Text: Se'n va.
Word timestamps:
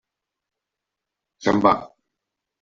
Se'n 1.45 1.63
va. 1.69 1.75